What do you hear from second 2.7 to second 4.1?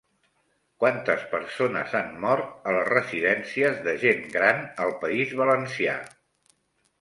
a les residències de